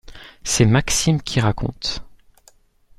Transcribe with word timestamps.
C’est 0.43 0.65
Maxime 0.65 1.21
qui 1.21 1.39
raconte. 1.39 2.03